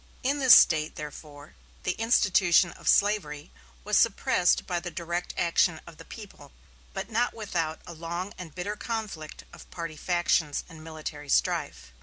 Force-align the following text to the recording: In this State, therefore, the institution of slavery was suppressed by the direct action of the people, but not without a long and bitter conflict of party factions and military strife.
In 0.23 0.39
this 0.39 0.57
State, 0.57 0.95
therefore, 0.95 1.53
the 1.83 1.91
institution 1.91 2.71
of 2.71 2.87
slavery 2.87 3.51
was 3.83 3.99
suppressed 3.99 4.65
by 4.65 4.79
the 4.79 4.89
direct 4.89 5.31
action 5.37 5.79
of 5.85 5.97
the 5.97 6.05
people, 6.05 6.53
but 6.91 7.11
not 7.11 7.35
without 7.35 7.81
a 7.85 7.93
long 7.93 8.33
and 8.35 8.55
bitter 8.55 8.75
conflict 8.75 9.43
of 9.53 9.69
party 9.69 9.95
factions 9.97 10.63
and 10.67 10.83
military 10.83 11.29
strife. 11.29 11.93